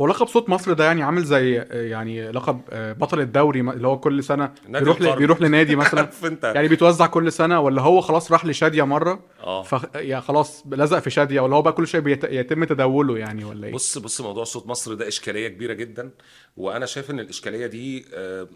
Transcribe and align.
هو 0.00 0.06
لقب 0.06 0.26
صوت 0.26 0.48
مصر 0.48 0.72
ده 0.72 0.84
يعني 0.84 1.02
عامل 1.02 1.24
زي 1.24 1.54
يعني 1.70 2.30
لقب 2.30 2.60
آه، 2.70 2.92
بطل 2.92 3.20
الدوري 3.20 3.60
اللي 3.60 3.88
هو 3.88 4.00
كل 4.00 4.24
سنة 4.24 4.52
بيروح 4.68 5.00
ل... 5.00 5.16
بيروح 5.16 5.40
لنادي 5.42 5.76
مثلا. 5.82 6.08
يعني 6.42 6.68
بيتوزع 6.68 7.06
كل 7.06 7.32
سنة 7.32 7.60
ولا 7.60 7.82
هو 7.82 8.00
خلاص 8.00 8.32
راح 8.32 8.46
لشادية 8.46 8.82
مرة؟ 8.82 9.20
آه. 9.42 9.62
ف 9.62 9.86
يعني 9.94 10.22
خلاص 10.22 10.64
لزق 10.66 10.98
في 10.98 11.10
شادية 11.10 11.40
ولا 11.40 11.56
هو 11.56 11.62
بقى 11.62 11.72
كل 11.72 11.86
شيء 11.86 12.00
بيت... 12.00 12.24
يتم 12.24 12.64
تداوله 12.64 13.18
يعني 13.18 13.44
ولا 13.44 13.66
إيه؟ 13.66 13.72
بص 13.72 13.98
بص 13.98 14.20
موضوع 14.20 14.44
صوت 14.44 14.66
مصر 14.66 14.94
ده 14.94 15.08
إشكالية 15.08 15.48
كبيرة 15.48 15.72
جدا. 15.72 16.10
وأنا 16.56 16.86
شايف 16.86 17.10
إن 17.10 17.20
الإشكالية 17.20 17.66
دي 17.66 18.04
آه، 18.14 18.48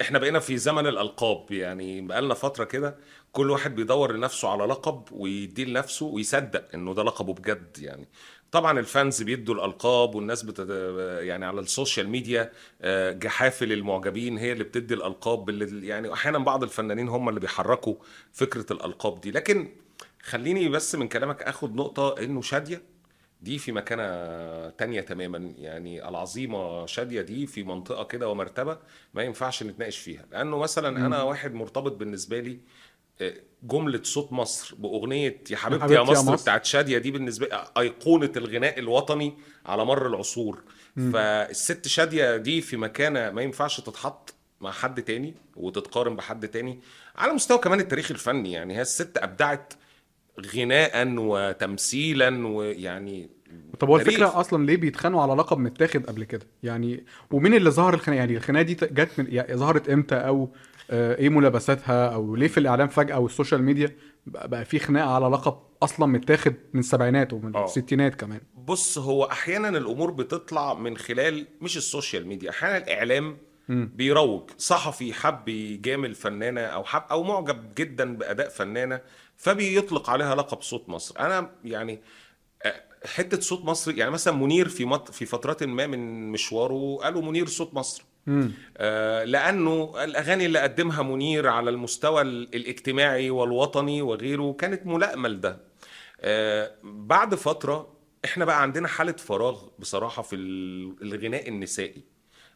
إحنا 0.00 0.18
بقينا 0.18 0.38
في 0.38 0.56
زمن 0.56 0.86
الألقاب. 0.86 1.46
يعني 1.50 2.00
بقالنا 2.00 2.34
فترة 2.34 2.64
كده 2.64 2.96
كل 3.32 3.50
واحد 3.50 3.74
بيدور 3.74 4.12
لنفسه 4.12 4.48
على 4.48 4.64
لقب 4.64 5.02
ويديه 5.12 5.64
لنفسه 5.64 6.06
ويصدق 6.06 6.64
إنه 6.74 6.94
ده 6.94 7.02
لقبه 7.02 7.34
بجد 7.34 7.76
يعني. 7.78 8.08
طبعا 8.52 8.78
ال 8.78 8.87
fans 8.87 9.22
بيدوا 9.22 9.54
الألقاب 9.54 10.14
والناس 10.14 10.42
بتد... 10.42 10.70
يعني 11.22 11.44
على 11.46 11.60
ال 11.60 11.67
social 11.67 12.08
media 12.08 12.52
آه، 12.82 13.12
جحافل 13.12 13.72
المعجبين 13.72 14.38
هي 14.38 14.52
اللي 14.52 14.64
بتدي 14.64 14.94
الألقاب 14.94 15.48
اللي 15.48 15.86
يعني 15.86 16.12
أحيانا 16.12 16.38
بعض 16.38 16.62
الفنانين 16.62 17.08
هم 17.08 17.28
اللي 17.28 17.40
بيحركوا 17.40 17.94
فكرة 18.32 18.72
الألقاب 18.72 19.20
دي. 19.20 19.30
لكن 19.30 19.68
خليني 20.22 20.68
بس 20.68 20.94
من 20.94 21.08
كلامك 21.08 21.42
آخد 21.42 21.74
نقطة 21.76 22.22
إنه 22.24 22.42
شادية. 22.42 22.82
دي 23.42 23.58
في 23.58 23.72
مكانة 23.72 24.04
تانية 24.70 25.00
تماما. 25.00 25.52
يعني 25.58 26.08
العظيمة 26.08 26.86
شادية 26.86 27.22
دي 27.22 27.46
في 27.46 27.62
منطقة 27.62 28.04
كده 28.04 28.28
ومرتبة 28.28 28.78
ما 29.14 29.22
ينفعش 29.22 29.62
نتناقش 29.62 29.98
فيها. 29.98 30.24
لأنه 30.32 30.58
مثلا 30.58 31.06
أنا 31.06 31.22
واحد 31.22 31.54
مرتبط 31.54 31.92
بالنسبة 31.92 32.40
لي 32.40 32.58
جملة 33.62 34.02
صوت 34.02 34.32
مصر 34.32 34.74
بأغنية 34.74 35.40
يا 35.50 35.56
حبيبتي 35.56 35.56
يا 35.56 35.56
حبيبتي 35.56 35.94
يا 35.94 36.00
مصر 36.00 36.32
مصر. 36.32 36.42
بتاعت 36.42 36.64
شادية 36.64 36.98
دي 36.98 37.10
بالنسبة 37.10 37.46
لي 37.46 37.64
أيقونة 37.78 38.32
الغناء 38.36 38.78
الوطني 38.78 39.34
على 39.66 39.84
مر 39.84 40.06
العصور. 40.06 40.62
فالست 41.12 41.88
شادية 41.88 42.36
دي 42.36 42.60
في 42.60 42.76
مكانة 42.76 43.30
ما 43.30 43.42
ينفعش 43.42 43.80
تتحط 43.80 44.34
مع 44.60 44.70
حد 44.70 45.02
تاني 45.02 45.34
وتتقارن 45.56 46.16
بحد 46.16 46.48
تاني 46.48 46.80
على 47.16 47.32
مستوى 47.32 47.58
كمان 47.58 47.80
التاريخ 47.80 48.10
الفني. 48.10 48.52
يعني 48.52 48.76
هي 48.76 48.82
الست 48.82 49.18
أبدعت 49.18 49.72
غناء 50.54 51.14
وتمثيلا 51.18 52.46
ويعني 52.48 53.30
طب 53.80 53.88
هو. 53.88 53.96
الفكرة 53.96 54.40
أصلا 54.40 54.66
ليه 54.66 54.76
بيتخانقوا 54.76 55.22
على 55.22 55.32
لقب 55.34 55.58
متاخد 55.58 56.06
قبل 56.06 56.24
كده؟ 56.24 56.46
يعني 56.62 57.04
ومين 57.30 57.54
اللي 57.54 57.70
ظهر 57.70 57.94
الخناقة؟ 57.94 58.18
يعني 58.18 58.36
الخناقة 58.36 58.62
دي 58.62 58.74
جت 58.74 59.10
من 59.18 59.26
يعني 59.28 59.54
ظهرت 59.54 59.88
إمتى 59.88 60.14
أو 60.14 60.50
آه، 60.90 61.16
إيه 61.16 61.28
ملابساتها 61.28 62.08
أو 62.14 62.36
ليه 62.36 62.48
في 62.48 62.60
الإعلام 62.60 62.88
فجأة 62.88 63.14
أو 63.14 63.26
ال 63.26 63.31
social 63.31 63.62
media 63.62 63.96
بقى 64.26 64.64
في 64.64 64.78
خناقة 64.78 65.10
على 65.14 65.26
لقب 65.26 65.58
أصلا 65.82 66.06
متاخد 66.06 66.54
من 66.72 66.80
السبعينات 66.80 67.32
ومن 67.32 67.56
آه. 67.56 67.64
الستينات 67.64 68.14
كمان 68.14 68.40
بص 68.64 68.98
هو 68.98 69.24
أحيانا 69.24 69.68
الأمور 69.68 70.10
بتطلع 70.10 70.74
من 70.74 70.96
خلال 70.96 71.46
مش 71.60 71.76
ال 71.76 71.83
social 71.83 72.26
media 72.26 72.50
أحيانا 72.50 72.76
الإعلام 72.76 73.36
بيروج 73.68 74.50
صحفي 74.58 75.12
حب 75.12 75.48
يجامل 75.48 76.14
فنانة 76.14 76.60
أو 76.60 76.84
حب 76.84 77.02
أو 77.10 77.22
معجب 77.22 77.74
جدا 77.78 78.16
بأداء 78.16 78.48
فنانة 78.48 79.00
فبيطلق 79.36 80.10
عليها 80.10 80.34
لقب 80.34 80.62
صوت 80.62 80.88
مصر 80.88 81.20
أنا 81.20 81.50
يعني 81.64 82.00
آه، 82.64 82.82
حتة 83.04 83.40
صوت 83.40 83.64
مصر 83.64 83.98
يعني 83.98 84.10
مثلا 84.10 84.34
منير 84.34 84.68
في 84.68 84.84
مط... 84.84 85.10
في 85.10 85.26
فترات 85.26 85.62
ما 85.62 85.86
من 85.86 86.32
مشواره 86.32 86.96
قالوا 87.02 87.22
منير 87.22 87.46
صوت 87.46 87.74
مصر. 87.74 88.04
مم. 88.26 88.52
آه، 88.76 89.24
لأنه 89.24 90.04
الأغاني 90.04 90.46
اللي 90.46 90.58
قدمها 90.58 91.02
منير 91.02 91.48
على 91.48 91.70
المستوى 91.70 92.22
ال- 92.22 92.54
الاجتماعي 92.54 93.30
والوطني 93.30 94.02
وغيره 94.02 94.52
كانت 94.52 94.86
ملائمة 94.86 95.28
لده. 95.28 95.60
آه، 96.20 96.70
بعد 96.84 97.34
فترة 97.34 97.92
إحنا 98.24 98.44
بقى 98.44 98.62
عندنا 98.62 98.88
حالة 98.88 99.12
فراغ 99.12 99.62
بصراحة 99.78 100.22
في 100.22 100.36
ال- 100.36 100.96
الغناء 101.02 101.48
النسائي. 101.48 102.02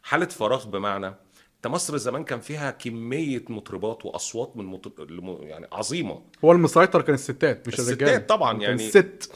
حالة 0.03 0.25
فراغ 0.25 0.65
بمعنى 0.67 1.07
إنت 1.55 1.67
مصر 1.67 1.97
زمان 1.97 2.23
كان 2.23 2.39
فيها 2.39 2.71
كمية 2.71 3.43
مطربات 3.49 4.05
وأصوات 4.05 4.57
من 4.57 4.65
مطر... 4.65 4.91
الم- 5.03 5.37
يعني 5.41 5.67
عظيمة. 5.71 6.21
هو 6.45 6.51
المسيطر 6.51 7.01
كان 7.01 7.13
الستات 7.15 7.67
مش 7.67 7.73
الستات 7.73 8.01
الرجاله 8.01 8.17
طبعاً 8.25 8.61
يعني- 8.61 8.75
الست 8.87 9.31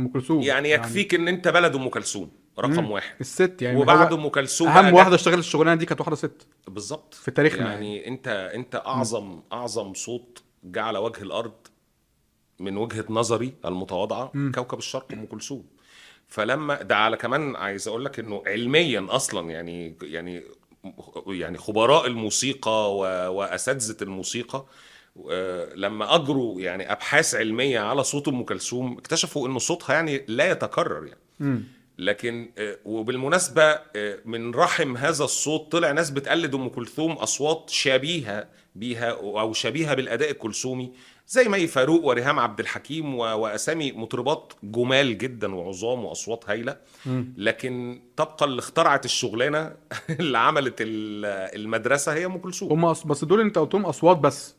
أم 0.00 0.08
كلثوم. 0.08 0.42
يعني 0.42 0.70
يكفيك 0.70 1.14
إن 1.14 1.28
أنت 1.28 1.48
بلد 1.48 1.74
أم 1.76 1.88
كلثوم 1.88 2.30
رقم 2.58 2.90
واحد. 2.90 3.14
الست 3.20 3.62
يعني 3.62 3.78
وبعد 3.78 4.12
أم 4.12 4.28
كلثوم 4.28 4.68
أهم 4.68 4.94
واحدة 4.94 5.14
اشتغلت 5.14 5.38
الشغلانة 5.38 5.74
دي 5.80 5.86
كانت 5.86 6.00
واحدة 6.00 6.16
ست. 6.16 6.46
بالظبط. 6.68 7.14
في 7.14 7.30
تاريخنا 7.30 7.70
يعني 7.72 8.08
أنت 8.08 8.28
أنت 8.54 8.82
أعظم 8.86 9.40
أعظم 9.52 9.94
صوت 9.94 10.42
جه 10.64 10.80
على 10.82 10.98
وجه 10.98 11.22
الأرض 11.22 11.52
من 12.58 12.76
وجهة 12.76 13.04
نظري 13.10 13.52
المتواضعة 13.64 14.32
كوكب 14.54 14.78
الشرق 14.78 15.12
أم 15.12 15.26
كلثوم. 15.26 15.64
فلما 16.28 16.82
ده 16.82 16.96
على 16.96 17.16
كمان 17.16 17.56
عايز 17.56 17.88
أقول 17.88 18.04
لك 18.04 18.18
إنه 18.18 18.42
علميا 18.46 19.06
أصلا 19.10 19.50
يعني 19.50 19.96
يعني 20.02 20.42
يعني 21.26 21.58
خبراء 21.58 22.06
الموسيقى 22.06 22.96
و- 22.96 23.32
وأساتذة 23.32 23.96
الموسيقى 24.02 24.64
لما 25.74 26.14
أجروا 26.14 26.60
يعني 26.60 26.92
أبحاث 26.92 27.34
علمية 27.34 27.80
على 27.80 28.04
صوت 28.04 28.28
أم 28.28 28.42
كلثوم 28.42 28.98
اكتشفوا 28.98 29.48
انه 29.48 29.58
صوتها 29.58 29.94
يعني 29.94 30.24
لا 30.28 30.50
يتكرر 30.50 31.06
يعني 31.06 31.20
مم. 31.40 31.64
لكن 31.98 32.50
آه، 32.58 32.76
وبالمناسبة 32.84 33.62
آه، 33.62 34.18
من 34.24 34.54
رحم 34.54 34.96
هذا 34.96 35.24
الصوت 35.24 35.72
طلع 35.72 35.92
ناس 35.92 36.10
بتقلد 36.10 36.54
أم 36.54 36.68
كلثوم 36.68 37.12
أصوات 37.12 37.70
شبيهة 37.70 38.48
بيها 38.74 39.10
أو 39.10 39.52
شبيهة 39.52 39.94
بالأداء 39.94 40.30
الكلثومي 40.30 40.92
زي 41.28 41.48
مي 41.48 41.66
فاروق 41.66 42.04
وريهام 42.04 42.38
عبد 42.38 42.60
الحكيم 42.60 43.14
و- 43.14 43.18
وأسامي 43.22 43.92
مطربات 43.92 44.52
جمال 44.62 45.18
جدا 45.18 45.54
وعظام 45.54 46.04
وأصوات 46.04 46.44
هايلة 46.50 46.76
لكن 47.36 48.02
تبقى 48.16 48.44
اللي 48.44 48.58
اخترعت 48.58 49.04
الشغلانة 49.04 49.72
اللي 50.20 50.38
عملت 50.38 50.74
ال- 50.80 51.24
المدرسة 51.60 52.14
هي 52.14 52.26
أم 52.26 52.38
كلثوم 52.38 52.84
هم. 52.84 52.94
بس 53.04 53.24
دول 53.24 53.40
أنت 53.40 53.58
قلتهم 53.58 53.86
أصوات 53.86 54.16
بس 54.16 54.54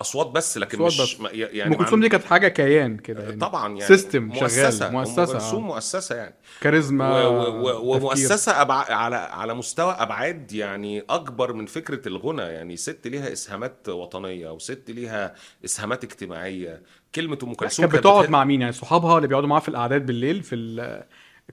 أصوات 0.00 0.26
بس 0.26 0.58
لكن 0.58 0.78
أصوات 0.82 0.92
مش 1.08 1.14
بس. 1.14 1.20
ما- 1.20 1.30
ام 1.30 1.34
يعني 1.34 1.76
كلثوم 1.76 2.00
دي 2.00 2.08
كانت 2.08 2.24
حاجة 2.24 2.48
كيان 2.48 2.96
كده 2.96 3.22
يعني. 3.22 3.36
طبعا 3.36 3.68
يعني. 3.68 3.80
system 3.80 4.22
مؤسسة. 4.22 4.70
شغال 4.70 4.92
مؤسسة 4.92 5.24
كلثوم 5.32 5.64
آه. 5.64 5.66
مؤسسة 5.66 6.16
يعني. 6.16 6.34
كاريزما. 6.60 7.26
ومؤسسة 7.60 8.60
أبع... 8.62 8.74
على 8.74 9.16
على 9.16 9.54
مستوى 9.54 9.92
أبعاد 9.98 10.52
يعني 10.52 11.04
أكبر 11.10 11.52
من 11.52 11.66
فكرة 11.66 12.08
الغنى 12.08 12.42
يعني. 12.42 12.76
ست 12.76 13.06
ليها 13.06 13.32
إسهامات 13.32 13.88
وطنية 13.88 14.50
وست 14.50 14.82
ليها 14.90 15.34
إسهامات 15.64 16.04
اجتماعية. 16.04 16.82
كلمة 17.14 17.38
أم 17.42 17.54
كلثوم 17.54 17.86
كانت 17.86 17.96
بتقعد 17.98 18.30
مع 18.30 18.44
مين 18.44 18.60
يعني؟ 18.60 18.72
صحابها 18.72 19.16
اللي 19.16 19.28
بيقعدوا 19.28 19.48
معاها 19.48 19.60
في 19.60 19.68
القعدات 19.68 20.02
بالليل 20.02 20.42
في 20.42 20.54
ال... 20.54 21.02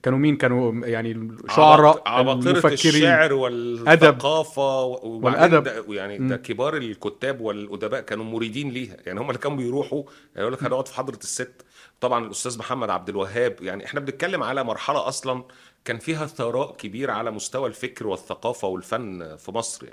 كانوا 0.04 0.18
مين؟ 0.18 0.36
كانوا 0.36 0.86
يعني 0.86 1.28
شعراء 1.56 2.02
عباقرة 2.06 2.60
الشعر 2.72 3.32
والثقافة 3.32 4.84
والأدب. 4.84 5.92
يعني 5.92 6.18
ده 6.28 6.36
كبار 6.36 6.76
الكتاب 6.76 7.40
والأدباء 7.40 8.00
كانوا 8.00 8.24
مريدين 8.24 8.70
ليها. 8.70 8.96
يعني 9.06 9.20
هم 9.20 9.28
اللي 9.28 9.38
كانوا 9.38 9.56
بيروحوا 9.56 10.02
يقول 10.36 10.52
لك 10.52 10.62
هنقعد 10.64 10.88
في 10.88 10.94
حضرة 10.94 11.16
الست. 11.16 11.62
طبعا 12.00 12.26
الأستاذ 12.26 12.58
محمد 12.58 12.90
عبد 12.90 13.08
الوهاب 13.08 13.56
يعني 13.62 13.84
إحنا 13.84 14.00
بنتكلم 14.00 14.42
على 14.42 14.64
مرحلة 14.64 15.08
أصلا 15.08 15.44
كان 15.84 15.98
فيها 15.98 16.26
ثراء 16.26 16.76
كبير 16.76 17.10
على 17.10 17.30
مستوى 17.30 17.68
الفكر 17.68 18.06
والثقافة 18.06 18.68
والفن 18.68 19.36
في 19.36 19.52
مصر 19.52 19.84
يعني. 19.84 19.92